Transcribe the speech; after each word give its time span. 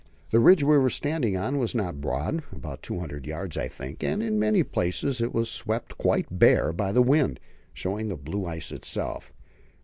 The 0.31 0.39
ridge 0.39 0.63
we 0.63 0.79
were 0.79 0.89
standing 0.89 1.37
on 1.37 1.59
was 1.59 1.75
not 1.75 2.01
broad 2.01 2.41
about 2.51 2.81
two 2.81 2.97
hundred 2.99 3.27
yards, 3.27 3.55
I 3.55 3.67
think 3.67 4.03
and 4.03 4.23
in 4.23 4.39
many 4.39 4.63
places 4.63 5.21
it 5.21 5.31
was 5.31 5.47
swept 5.47 5.95
quite 5.99 6.39
bare 6.39 6.73
by 6.73 6.91
the 6.91 7.03
wind, 7.03 7.39
showing 7.71 8.07
the 8.09 8.17
blue 8.17 8.47
ice 8.47 8.71
itself. 8.71 9.31